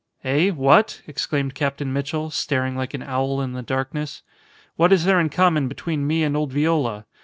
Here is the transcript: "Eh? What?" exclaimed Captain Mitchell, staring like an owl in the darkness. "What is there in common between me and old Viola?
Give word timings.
"Eh? 0.23 0.49
What?" 0.49 1.03
exclaimed 1.05 1.53
Captain 1.53 1.93
Mitchell, 1.93 2.31
staring 2.31 2.75
like 2.75 2.95
an 2.95 3.03
owl 3.03 3.39
in 3.39 3.51
the 3.53 3.61
darkness. 3.61 4.23
"What 4.75 4.91
is 4.91 5.05
there 5.05 5.19
in 5.19 5.29
common 5.29 5.67
between 5.67 6.07
me 6.07 6.23
and 6.23 6.35
old 6.35 6.51
Viola? 6.51 7.05